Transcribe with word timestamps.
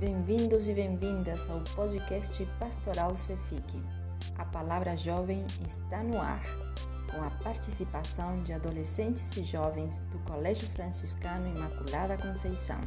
Bem-vindos 0.00 0.68
e 0.68 0.74
bem-vindas 0.74 1.50
ao 1.50 1.60
podcast 1.74 2.46
Pastoral 2.60 3.16
Cefique. 3.16 3.82
A 4.38 4.44
palavra 4.44 4.96
jovem 4.96 5.44
está 5.66 6.04
no 6.04 6.20
ar, 6.20 6.40
com 7.10 7.20
a 7.20 7.30
participação 7.42 8.40
de 8.44 8.52
adolescentes 8.52 9.36
e 9.36 9.42
jovens 9.42 9.98
do 10.12 10.20
Colégio 10.20 10.68
Franciscano 10.68 11.48
Imaculada 11.48 12.16
Conceição. 12.16 12.80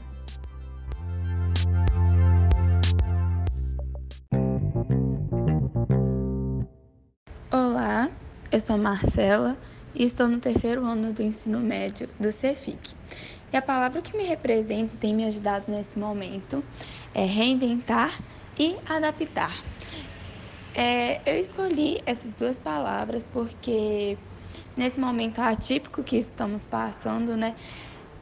Olá, 7.51 8.09
eu 8.49 8.59
sou 8.61 8.77
Marcela 8.77 9.57
e 9.93 10.05
estou 10.05 10.29
no 10.29 10.39
terceiro 10.39 10.85
ano 10.85 11.11
do 11.11 11.21
ensino 11.21 11.59
médio 11.59 12.07
do 12.17 12.31
Cefic. 12.31 12.95
E 13.53 13.57
a 13.57 13.61
palavra 13.61 14.01
que 14.01 14.15
me 14.15 14.23
representa 14.23 14.93
e 14.93 14.97
tem 14.97 15.13
me 15.13 15.25
ajudado 15.25 15.69
nesse 15.69 15.99
momento 15.99 16.63
é 17.13 17.25
reinventar 17.25 18.17
e 18.57 18.77
adaptar. 18.85 19.61
É, 20.73 21.21
eu 21.29 21.37
escolhi 21.37 22.01
essas 22.05 22.33
duas 22.33 22.57
palavras 22.57 23.25
porque 23.25 24.17
nesse 24.77 24.97
momento 24.97 25.39
atípico 25.39 26.01
que 26.01 26.15
estamos 26.15 26.65
passando, 26.65 27.35
né, 27.35 27.57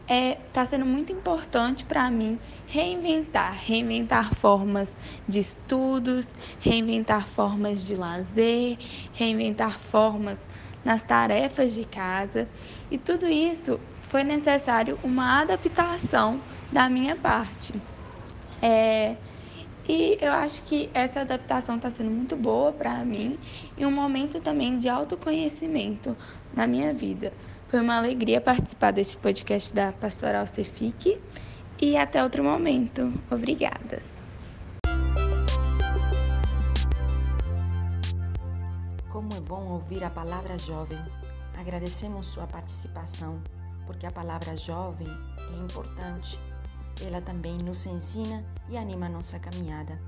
está 0.02 0.16
é, 0.16 0.34
tá 0.52 0.66
sendo 0.66 0.88
muito 0.88 1.14
importante 1.14 1.86
para 1.86 2.10
mim 2.10 2.40
reinventar, 2.66 3.54
reinventar 3.54 4.34
formas 4.34 4.96
de 5.28 5.40
estudos, 5.42 6.34
reinventar 6.60 7.28
formas 7.28 7.86
de 7.86 7.96
lazer, 7.96 8.80
reinventar 9.14 9.80
formas 9.80 10.42
nas 10.84 11.04
tarefas 11.04 11.74
de 11.74 11.86
casa 11.86 12.50
e 12.90 12.98
tudo 12.98 13.28
isso 13.28 13.80
foi 14.10 14.24
necessário 14.24 14.98
uma 15.04 15.42
adaptação 15.42 16.42
da 16.72 16.90
minha 16.90 17.16
parte. 17.16 17.82
É, 18.62 19.18
e 19.88 20.18
eu 20.22 20.32
acho 20.34 20.64
que 20.64 20.90
essa 20.94 21.22
adaptação 21.22 21.78
está 21.78 21.90
sendo 21.90 22.12
muito 22.12 22.36
boa 22.36 22.72
para 22.72 23.04
mim 23.04 23.40
e 23.78 23.86
um 23.86 23.92
momento 23.92 24.40
também 24.40 24.78
de 24.78 24.90
autoconhecimento 24.90 26.16
na 26.54 26.68
minha 26.68 26.94
vida. 26.94 27.34
Foi 27.68 27.80
uma 27.80 27.98
alegria 27.98 28.42
participar 28.42 28.92
deste 28.92 29.18
podcast 29.18 29.74
da 29.74 29.92
Pastoral 29.92 30.46
Cefique 30.48 31.18
e 31.82 31.98
até 31.98 32.24
outro 32.24 32.44
momento. 32.44 33.14
Obrigada. 33.32 34.19
Como 39.30 39.42
é 39.44 39.46
bom 39.46 39.74
ouvir 39.74 40.04
a 40.04 40.10
palavra 40.10 40.58
jovem. 40.58 40.98
Agradecemos 41.56 42.26
sua 42.26 42.48
participação, 42.48 43.40
porque 43.86 44.08
a 44.08 44.12
palavra 44.12 44.58
jovem 44.58 45.08
é 45.08 45.64
importante. 45.64 46.40
Ela 47.06 47.22
também 47.22 47.56
nos 47.60 47.86
ensina 47.86 48.44
e 48.68 48.76
anima 48.76 49.06
a 49.06 49.10
nossa 49.10 49.38
caminhada. 49.38 50.02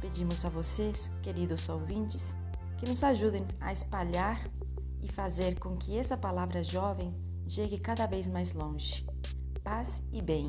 Pedimos 0.00 0.42
a 0.46 0.48
vocês, 0.48 1.10
queridos 1.22 1.68
ouvintes, 1.68 2.34
que 2.78 2.88
nos 2.88 3.04
ajudem 3.04 3.46
a 3.60 3.70
espalhar 3.70 4.48
e 5.02 5.12
fazer 5.12 5.58
com 5.58 5.76
que 5.76 5.98
essa 5.98 6.16
palavra 6.16 6.64
jovem 6.64 7.14
chegue 7.46 7.78
cada 7.78 8.06
vez 8.06 8.26
mais 8.26 8.54
longe. 8.54 9.04
Paz 9.62 10.02
e 10.10 10.22
bem. 10.22 10.48